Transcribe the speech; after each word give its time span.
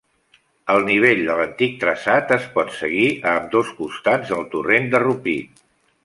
El 0.75 0.79
nivell 0.85 1.19
de 1.25 1.33
l'antic 1.39 1.75
traçat 1.83 2.33
es 2.37 2.47
pot 2.55 2.73
seguir 2.79 3.05
a 3.17 3.35
ambdós 3.41 3.69
costats 3.81 4.33
del 4.35 4.41
torrent 4.55 4.89
de 4.95 5.03
Rupit. 5.09 5.63